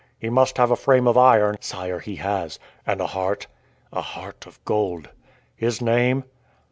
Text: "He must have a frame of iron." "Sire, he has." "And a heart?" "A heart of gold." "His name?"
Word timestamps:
"He 0.17 0.31
must 0.31 0.57
have 0.57 0.71
a 0.71 0.75
frame 0.75 1.07
of 1.07 1.15
iron." 1.15 1.57
"Sire, 1.59 1.99
he 1.99 2.15
has." 2.15 2.57
"And 2.87 2.99
a 2.99 3.05
heart?" 3.05 3.45
"A 3.93 4.01
heart 4.01 4.47
of 4.47 4.59
gold." 4.65 5.09
"His 5.55 5.79
name?" 5.79 6.23